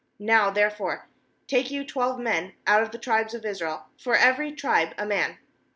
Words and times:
^Now 0.19 0.51
there 0.51 0.71
fore 0.71 1.07
take 1.45 1.69
you 1.69 1.85
twelve 1.85 2.17
men 2.19 2.53
put 2.65 2.81
of 2.81 2.89
the 2.89 2.97
tribes 2.97 3.35
of 3.35 3.45
Israel, 3.45 3.85
for 3.99 4.15
every 4.15 4.51
tribe 4.51 4.95
a 4.97 5.05
man. 5.05 5.37